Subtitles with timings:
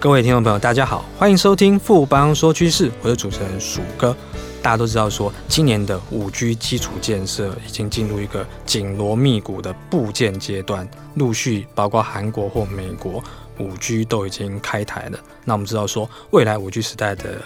[0.00, 4.16] 各位听众朋友，大家好，欢迎收听富邦说趋势，我是主持人鼠哥。
[4.62, 13.22] 大家都知道说，今年的五 G 基础建设已经进入一个紧锣密鼓的布建阶段，陆续包括韩国或美国
[13.58, 15.18] 五 G 都已经开台了。
[15.44, 17.42] 那我们知道说，未来五 G 时代的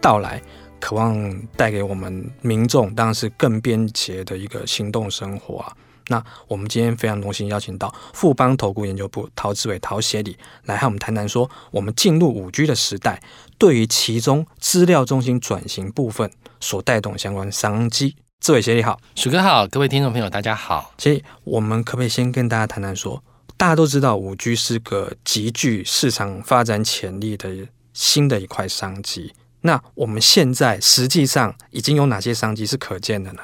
[0.00, 0.40] 到来，
[0.78, 5.72] 渴望带给我们民众当然是更便捷的一个行动生活啊。
[6.08, 13.22] 那我们今天非常荣幸邀请到富邦投顾研究部陶志伟陶协理来和我们谈谈说，我们进入五 G 的时代，
[13.58, 16.30] 对于其中资料中心转型部分
[16.60, 18.16] 所带动相关商机。
[18.38, 20.92] 志伟协理好，鼠哥好，各位听众朋友大家好。
[20.98, 23.24] 所以我们可不可以先跟大家谈谈说，
[23.56, 33.42] 大家都知道五 G 是个极具市场发展潜力的新的一块商机，那我们现在实际上已经有哪些商机是可见的呢？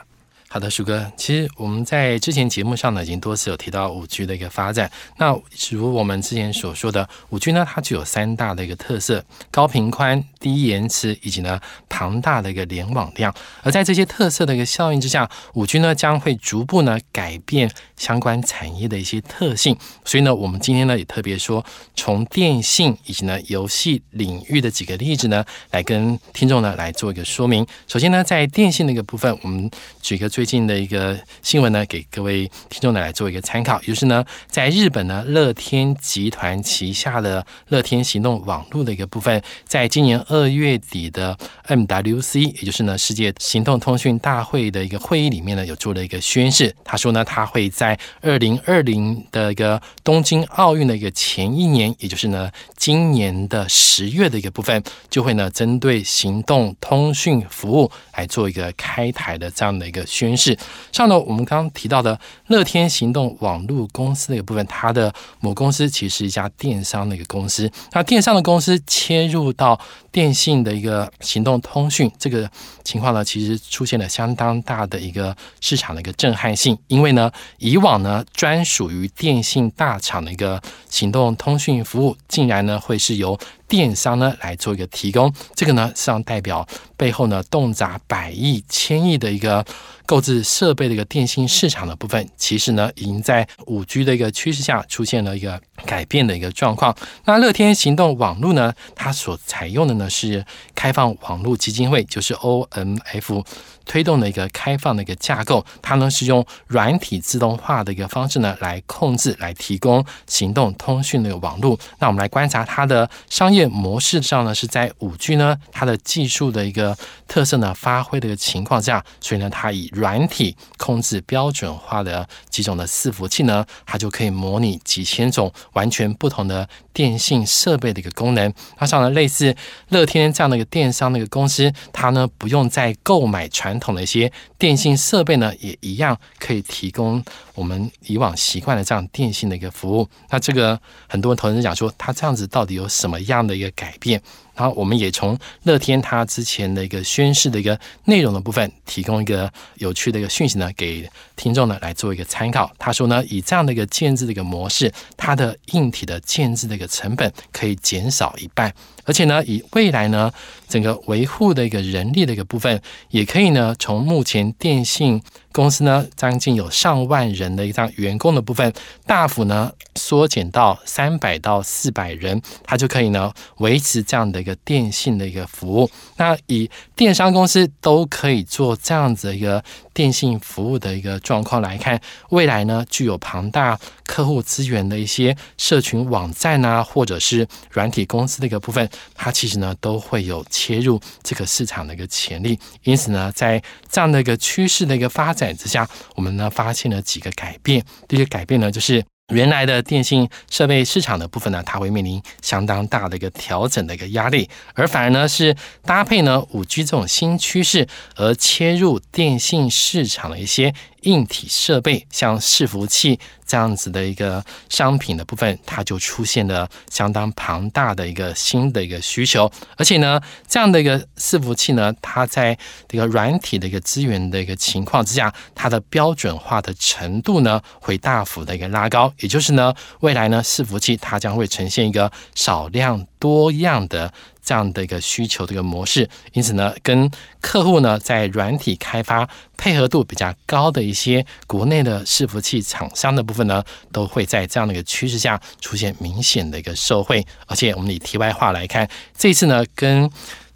[0.52, 4.92] 好的，鼠哥，其实我们在之前节目上呢，已经多次有提到五 G 的一个发展。
[5.16, 5.34] 那
[5.70, 13.34] 如我们之前所说的，五 G 呢，它具有三大的一个特色：高频宽、低延迟，以及呢庞大的一个联网量。
[13.62, 19.74] 而在这些特色的一个效应之下，五 G 呢将会逐步呢改变相关产业的一些特性。
[20.04, 21.64] 所以呢，我们今天呢也特别说，
[21.96, 27.66] 从电信以及呢游戏领域的几个例子呢，来跟听众呢来做一个说明。
[27.86, 29.70] 首先呢，在电信的一个部分，我们
[30.02, 46.74] 举个最最近的一个新闻呢，给各位听众呢来做一个参考，就是呢，在日本呢，乐天集团旗下的乐天行动网络的一个部分，在今年二月底的 MWC，也就是呢世界行动通讯大会的一个会议里面呢，有做了一个宣示。
[46.82, 60.31] 他说呢，他会在二零二零的一个东京奥运的一个前一年，也就是呢今年的十月的一个部分，就会呢针对行动通讯服务来做一个开台的这样的一个宣。
[60.36, 60.56] 是
[60.92, 67.70] 上头我们刚刚提到的乐天行动网络公司的一个部分，它的母公司其实是一家电商的一个公司。
[67.92, 69.78] 那电商的公司切入到
[70.10, 72.50] 电信的一个行动通讯这个
[72.84, 76.76] 情况呢，其实出现了相当大的一个市场的一个震撼性。
[76.88, 85.32] 因为呢，以往呢专属于电信大厂的一个行动通讯服务，竟然呢会是由电商呢来做一个提供。
[85.54, 86.66] 这个呢实际上代表
[86.96, 89.64] 背后呢动辄百亿、千亿的一个。
[90.06, 96.94] 购置设备的一个电信市场的部分，其实呢，已经在五 G 的一个趋势下出现了一个改变的一个状况。
[97.24, 103.44] 那乐天行动网络呢，它所采用的呢是开放网络基金会，就是 ONF。
[103.84, 111.76] 推动的一个开放的一个架构，它呢是用软体自动化的一个方式呢来控制、来提供行动通讯的一个网络。
[111.98, 116.96] 那我们来观察它的商业模式上呢，是在五 G 呢它的技术的一个
[117.26, 128.52] 特色呢发挥的一个情况下，所以呢它以软体控制标准化的几种的伺服器呢，它就可以模拟几千种完全不同的电信设备的一个功能。
[128.80, 129.54] 那像呢类似
[129.90, 137.24] 乐天这样的一个电商的一个公司，它呢不用再购买传统的一些电信设备呢，也一样可以提供
[137.54, 140.08] 我们以往习惯的这样电信的一个服务。
[140.30, 144.20] 那这个很多投资人讲说，它这样子到底有什么样的一个改变？
[144.54, 152.70] 然后我们也从乐天他之前的一个宣示的一个内容的部分，提供一个有趣的一个讯息呢，给听众呢来做一个参考。
[152.78, 158.72] 他说呢，以这样的一个建置的一个模式，它的硬体的建置的一个成本可以减少一半，
[159.04, 160.30] 而且呢，以未来呢
[160.68, 162.80] 整个维护的一个人力的一个部分，
[163.10, 165.22] 也可以呢从目前电信。
[165.52, 168.72] 公司呢，将近有上万人的一张员工的部分，
[169.06, 175.90] 大幅呢缩减到三百到四百人，它就可以呢维持这样的一个电信的一个服务。
[176.16, 192.58] 那以电商公司都可以做这样子一个电信服务的一个状况来看，未来呢具有庞大客户资源的一些社群网站啊，或者是软体公司的一个部分，它其实呢都会有切入这个市场的一个潜力。
[192.84, 195.41] 因此呢，在这样的一个趋势的一个发展。
[195.54, 197.82] 之下，我们呢发现了几个改变。
[198.06, 205.56] 这些改变呢，就是原来的电信设备市场的部分呢，它会面临相当大的一个调整的一个压力，而反而呢是
[205.86, 210.74] 搭配呢五 G 这种新趋势而切入电信市场的一些。
[211.02, 222.56] 硬体设备像伺服器这样子的一个商品的部分，它就出现了相当庞大的一个新的一个需求，而且呢，这样的一个伺服器呢，它在
[222.88, 237.10] 这个软体的一个资源的一个情况之下，它的标准化的程度呢，会大幅的一个拉高，也就是呢，未来呢，伺服器它将会呈现一个少量多样的这样的一个需求的一个模式，因此呢，跟
[237.40, 243.62] 客户呢在软体开发配合度比较高的一些国内的伺服器厂商的部分呢，
[243.92, 247.24] 都会在这样的一个趋势下出现明显的一个受惠。
[247.46, 250.10] 而且我们以题外话来看，这次呢跟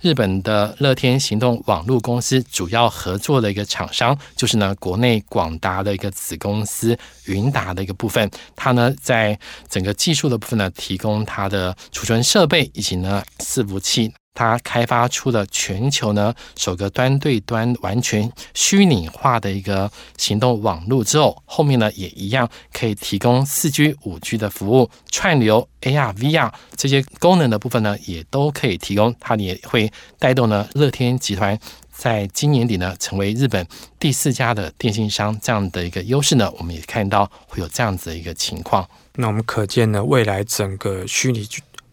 [0.06, 9.36] 日本的乐天行动网络公司主要合作的一个厂商，就是呢国内广达的一个子公司云达的一个部分，它呢在
[9.68, 14.12] 整个技术的部分呢，提供它的储存设备以及呢伺服器。
[14.36, 29.14] 它开发出了全球呢首个端对端完全虚拟化的一个行动网络之后，后面呢也一样可以提供四 G、五 G 的服务、串流、AR、VR 这些功能的部分呢，也都可以提供。
[29.18, 31.58] 它也会带动呢乐天集团
[31.90, 33.66] 在今年底呢成为日本
[33.98, 38.86] 第四家的电信商这样的一个优势呢，我们也看到会有这样子的一个情况。
[39.14, 41.42] 那我们可见呢，未来整个虚拟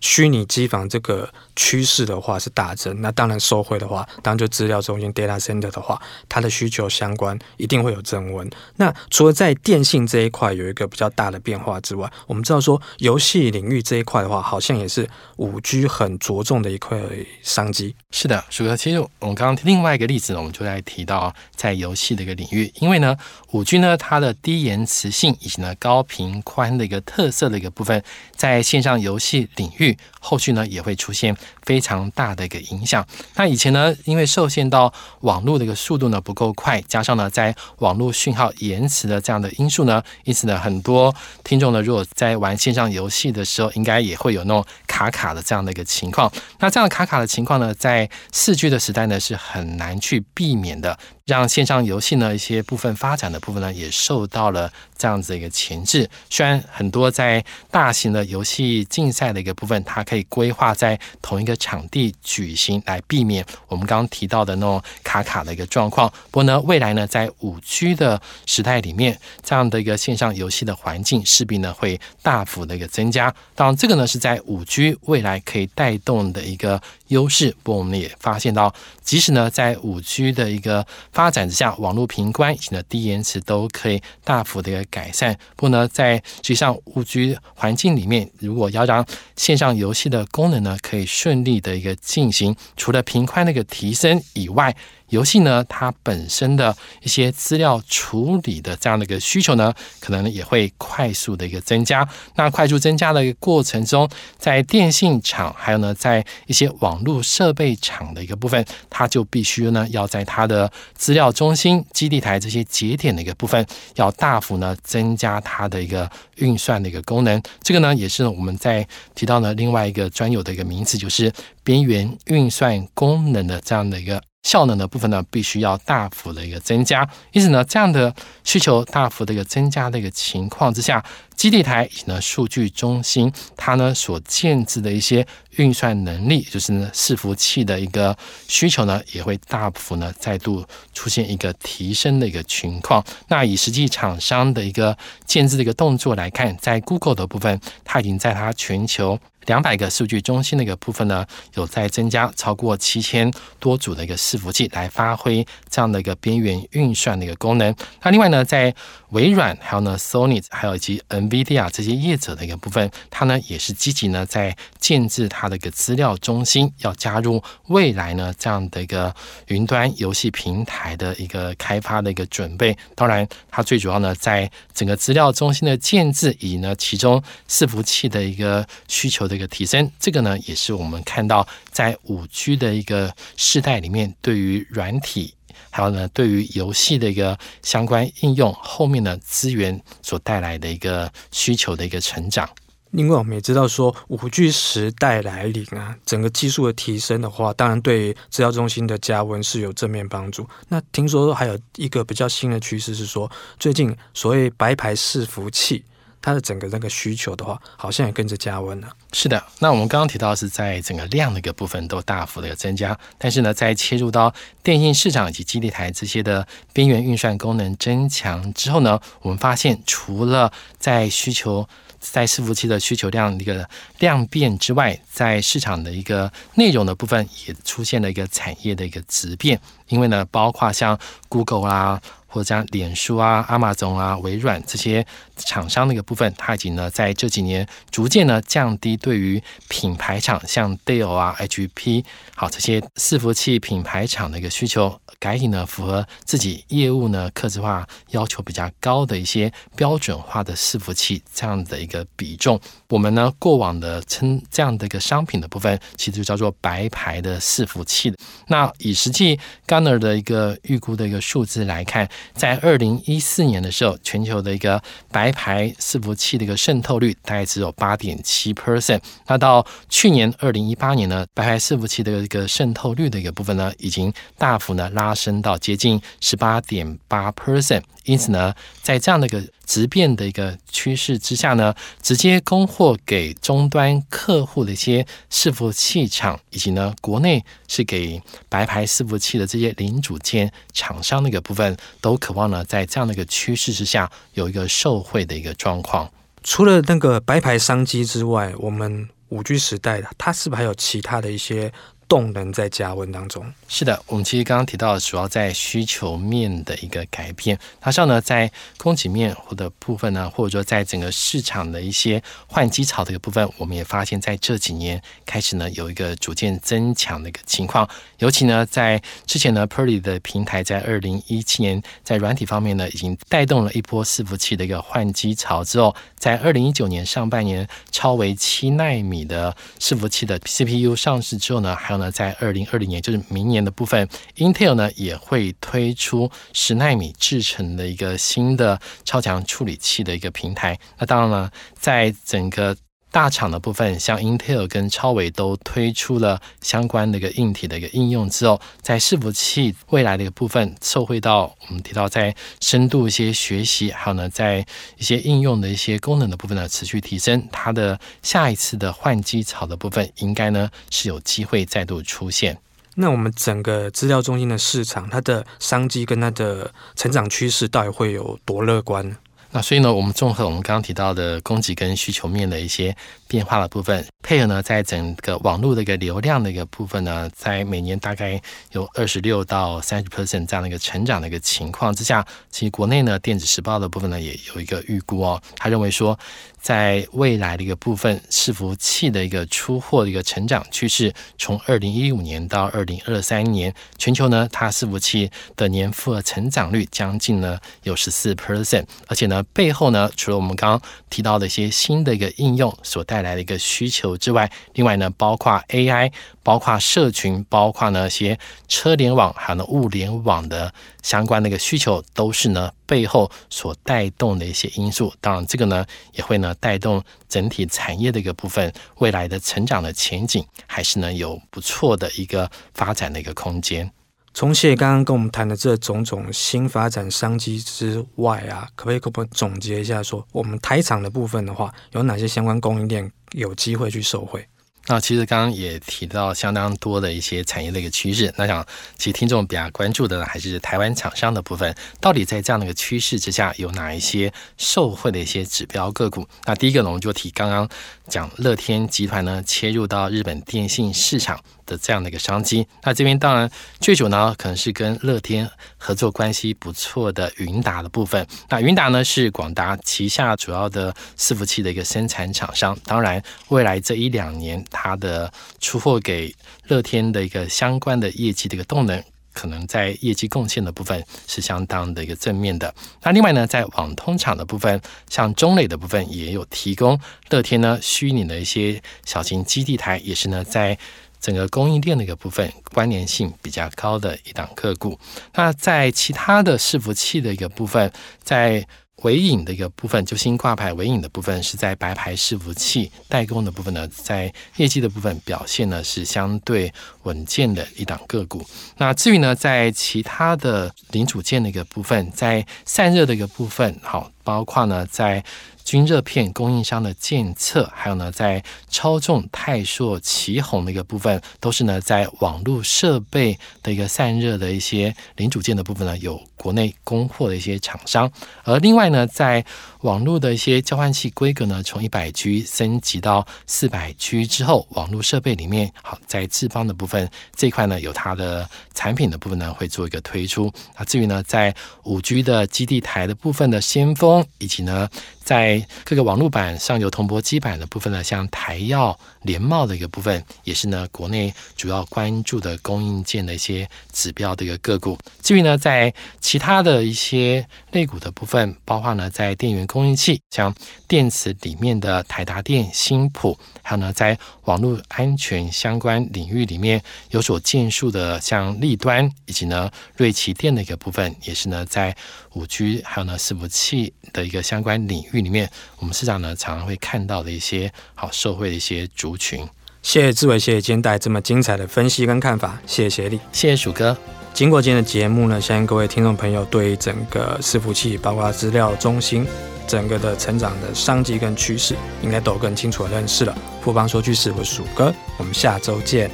[0.03, 8.47] 虚拟机房这个趋势的话是大增，那当然受惠的话，当然就资料中心 data center 的话，它的需求相关一定会有增温。
[8.75, 16.99] 那除了在电信这一块有一个比较大的变化之外，我们知道说游戏领域这一块的话，好像也是五 G 很着重的一块
[17.41, 17.95] 商机。
[18.11, 23.15] 是的，鼠哥，其实我们刚刚另外一个例子，我们就在提到在游戏的一个领域，因为呢
[23.53, 28.03] 五 G 呢它的低延迟性以及呢高频宽的一个特色的一个部分，
[28.35, 29.92] 在线上游戏领域。
[30.19, 33.05] 后续呢也会出现非常大的一个影响。
[33.35, 41.13] 那以前呢，因为受限到网络的一个速度呢不够快，加上呢在网络讯号延迟的这样的因素呢，因此呢很多
[41.43, 46.31] 听众呢如果在玩线上游戏的时候，应该也会有那种卡卡的这样的一个情况。
[46.59, 50.97] 那这样卡卡的情况呢，在四 G 的时代呢是很难去避免的。
[51.25, 56.09] 让线上游戏呢一些部分发展的部分呢也受到了这样子一个钳制。
[56.29, 66.09] 虽然很多在大型的游戏竞赛的一个部分，它可以规划在同一个场地举行，来避免我们刚刚提到的那种卡卡的一个状况。
[66.31, 73.33] 不过呢，未来呢在五 G 的时代里面，这样的一个线上游戏的环境势必呢会大幅的一个增加。
[73.55, 77.55] 当然，这个呢是在五 G 未来可以带动的一个优势。
[77.63, 85.37] 不过我们也发现到，即使呢在五 G 的一个发展之下，网络频宽以及呢低延迟都可以大幅的一个改善。
[85.55, 94.75] 不过呢，在实际上五 G 环境里面，如果要让线上游戏的功能呢可以顺利的一个进行，除了频宽那个提升以外，
[95.13, 102.07] 游戏呢，它本身的一些资料处理的这样的一个需求呢，可能也会快速的一个增加。
[102.35, 113.63] 那快速增加的一个过程中，在电信厂还有呢，在一些网络设备厂的一个部分，它就必须呢要在它的资料中心、基地台这些节点的一个部分，
[113.95, 117.39] 要大幅呢增加它的一个运算的一个功能。
[117.61, 121.31] 这个呢，也是我们在提到呢另外一个专有的一个名词，就是
[121.63, 124.19] 边缘运算功能的这样的一个。
[124.43, 128.13] 效能的部分呢，必须要大幅的一个增加，因此呢，这样的
[128.43, 131.03] 需求大幅的一个增加的一个情况之下，
[131.35, 138.15] 基地台以及呢数据中心，它呢所建置的一些运算能力，就是呢伺服器的一个
[138.47, 143.03] 需求呢，也会大幅呢再度出现一个提升的一个情况。
[143.29, 149.17] 那以实际厂商的一个建置的一个动作来看，在 Google 的部分，它已经在它全球。
[149.45, 151.25] 两百个数据中心的一个部分呢，
[151.55, 157.75] 有在增加超过七千多组的一个伺服器来发挥这样的一个边缘运算的一个功能。
[158.01, 158.73] 那另外呢，在
[159.09, 169.13] 微软还有呢 Sony 还有以及 NVIDIA 这些业者的一个部分，它呢也是积极呢在建置它的一个资料中心，要加入未来呢这样的一个
[169.47, 172.75] 云端游戏平台的一个开发的一个准备。
[172.95, 179.32] 当然，它最主要呢在整个资料中心的建置以及呢其中伺服器的一个需求的。
[179.33, 185.33] 这个提升，这个呢，也是我们看到在五 G 的一个时代里面，对于软体，
[185.71, 192.47] 还有呢，对于游戏的一个相关应用，后面的资源所带来的一个需求的一个成长。
[192.91, 200.47] 另外，我们也知道说，五 G 时代来临啊，整个技术的提升的话，当然对资料中心的加温是有正面帮助。
[200.67, 205.83] 那听说还有一个比较新的趋势是说，最近所谓白牌伺服器。
[206.23, 208.87] 它的整个那个需求的话，好像也跟着加温了。
[209.11, 221.67] 是的，那我们刚刚提到是在整个量的一个部分都大幅的增加，但是呢，在切入到电信市场以及基地台这些的边缘运算功能增强之后呢，我们发现除了在需求
[221.99, 232.01] 在伺服器的需求量一个量变之外，在市场的一个内容的部分也出现了一个产业的一个质变，因为呢，包括像 Google 啦。
[232.33, 242.03] 或者像脸书啊、亚马逊啊、微软这些厂商的一个部分，它已经呢在这几年逐渐呢降低对于品牌厂像 Dell 啊、HP
[242.35, 252.59] 好这些伺服器品牌厂的一个需求，改以呢符合自己业务呢客制化要求比较高的一些标准化的伺服器这样的一个比重。
[252.89, 258.11] 我们呢过往的称这样的一个商品的部分，其实就叫做白牌的伺服器。
[258.47, 268.99] 那以实际 Gartner 的一个预估的一个数字来看，在二零一四年的时候，全球的一个白牌伺服器的一个渗透率大概只有八点七 percent。
[269.27, 277.83] 那到去年二零一八年呢，白牌伺服器的一个渗透率的一个部分呢，已经大幅呢拉升到接近十八点八 percent。
[278.05, 296.09] 因此呢，在这样的一个质变的一个趋势之下呢，直接供货给终端客户的一些伺服器厂，以及呢国内是给白牌伺服器的这些零组件厂商的一个部分，都渴望呢在这样的一个趋势之下有一个受惠的一个状况。
[296.43, 301.71] 除了那个白牌商机之外，我们五 G 时代的它是不是还有其他的一些？
[302.13, 317.89] 动能在加温当中，是的，我们其实刚刚提到主要在需求面的一个改变，它上呢在供给面或者部分呢，或者说在整个市场的一些换机潮的一个部分，我们也发现在这几年开始呢有一个逐渐增强的一个情况，
[318.19, 332.02] 尤其呢在之前呢 Purley 的平台在二零一七年在软体方面呢已经带动了一波伺服器的一个换机潮之后，在二零一九年上半年超微七纳米的伺服器的 CPU 上市之后呢，还有。
[332.11, 334.07] 在二零二零年，就是明年的部分
[334.37, 340.79] ，Intel 呢也会推出十纳米制成的一个新的超强处理器的一个平台。
[340.97, 342.75] 那当然了，在整个
[343.13, 354.65] 大厂的部分，像 Intel 跟超微都推出了相关的一个硬体的一个应用之后，在伺服器未来的一个部分，受惠到我们提到在深度一些学习，还有呢在
[354.97, 362.57] 一些应用的一些功能的部分呢持续提升，它的下一次的换机潮的部分，应该呢是有机会再度出现。
[362.95, 369.15] 那我们整个资料中心的市场，它的商机跟它的成长趋势，到底会有多乐观？
[369.55, 372.95] 那所以呢，我们综合我们刚刚提到的供给跟需求面的一些
[373.33, 378.39] 变化的部分，配合呢，在整个网络的一个流量的一个部分呢，在每年大概
[378.73, 386.15] 有二十六到三十 percent 这样的一个成长的一个情况之下，其实国内呢，电子时报的部分呢，也有一个预估哦，他认为说。
[386.63, 406.11] 在未来的一个部分，伺服器的一个出货的一个成长趋势，从二零一五年到二零二三年，全球呢，它伺服器的年复合成长率将近呢有十四 percent，而且呢，背后呢，除了我们刚刚提到的一些新的一个应用所带来的一个需求之外，另外呢，包括 AI，
[406.43, 408.37] 包括社群，包括呢一些
[408.67, 415.13] 车联网，还有呢物联网的相关的一个需求，都是呢背后所带动的一些因素。
[415.21, 416.53] 当然，这个呢也会呢。
[416.59, 423.91] 带动整体产业的一个部分，未来的成长的前景还是呢有不错的一个发展的一个空间。
[424.35, 434.43] 从谢刚刚跟我们谈的这种种新发展商机之外啊，可不可以给我们总结一下说，我们台厂的部分的话，有哪些相关供应链有机会去受惠？
[434.87, 438.33] 那其实刚刚也提到相当多的一些产业的一个趋势。
[438.35, 438.65] 那想，
[438.97, 446.27] 其实听众比较关注的还是台湾厂商的部分，到底在这样的一个趋势之下，有哪一些受惠的一些指标个股？
[446.45, 447.69] 那第一个呢，我们就提刚刚
[448.09, 451.39] 讲乐天集团呢切入到日本电信市场。
[451.65, 458.25] 的这样的一个商机，那这边当然最主呢，可能是跟乐天合作关系不错的云达的部分。
[458.49, 462.77] 那云达呢是广达旗下主要的伺服器的一个生产厂商。
[462.85, 466.33] 当然，未来这一两年，它的出货给
[466.67, 469.03] 乐天的一个相关的业绩的一个动能，
[469.33, 472.73] 可能在业绩贡献的部分是相当的一个正面的。
[473.01, 474.79] 那另外呢，在网通厂的部分，
[475.09, 480.77] 像中磊的部分也有提供乐天呢虚拟的一些小型基地台，也是呢在。
[481.23, 484.99] 整个供应链的一个部分关联性比较高的一档个股，
[485.33, 487.89] 那在其他的伺服器的一个部分，
[488.21, 488.67] 在
[489.03, 498.45] 尾影的一个部分，就新挂牌尾影的部分是在白牌伺服器代工的部分呢，在业绩的部分表现呢是相对稳健的一档个股。
[498.75, 504.11] 那至于呢，在其他的零组件的一个部分，在散热的一个部分，好。
[504.23, 505.23] 包括呢在。
[505.65, 518.11] 均热片供应商的检测，还有呢，在超重泰硕、奇鋐的一个部分，都是呢在网络设备的一个散热的一些零组件的部分呢，有国内供货的一些厂商。
[518.43, 519.45] 而另外呢，在
[519.83, 530.51] 网络的一些交换器规格呢，从一百 G 升级到四百 G 之后，网络设备里面，好在智邦的部分这块呢，有它的产品的部分呢，会做一个推出。
[530.75, 534.89] 啊，至于呢，在五 G 的基地台的部分的先锋，以及呢，
[535.23, 544.97] 在各个网络板上游铜箔基板的部分呢，像台燿、联茂的一个部分，也是呢国内主要关注的供应链的一些指标的一个个股。
[545.21, 550.53] 至于呢，在其他的一些类股的部分，包括呢在电源供应器，像
[550.87, 561.95] 电池里面的台达电、新普，还有呢在网络安全相关领域里面有所建树的，像立端，以及呢瑞奇电的一个部分，也是呢在
[562.33, 565.19] 五 G 还有呢伺服器的一个相关领域。
[565.19, 569.47] 域里面，我们市场呢常常会看到的一些好受惠的一些族群。
[569.81, 573.95] 谢谢志伟，谢谢今天带这么精彩的分析跟看法，谢谢协力，谢谢鼠哥。
[574.33, 579.27] 经过今天的节目呢，相信各位听众朋友对整个伺服器，包括资料中心，
[579.67, 583.37] 整个的成长的商机跟趋势，应该都有更清楚的认识了。
[583.61, 586.09] 富邦说趋势，我是鼠哥，我们下周见。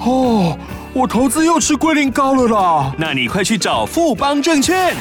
[0.00, 0.58] 哦，
[0.94, 2.94] 我投资又吃龟苓膏了啦！
[2.98, 4.96] 那你快去找富邦证券。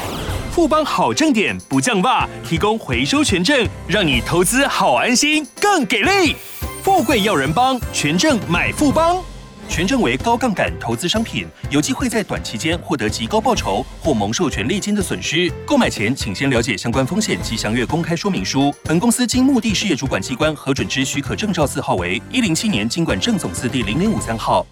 [0.57, 6.35] 富邦好正点不降价，提供回收权证，让你投资好安心，更给力。
[6.81, 9.23] 富贵要人帮，权证买富邦。
[9.69, 15.47] 权证为高杠杆投资商品，有机会在短期间获得极高报酬或蒙受权利金的损失。
[15.63, 18.73] 购买前请先了解相关风险及详阅公开说明书。
[18.83, 24.65] 本公司经目的事业主管机关核准之许可证照字号为一零七年经管证总字第零零五三号。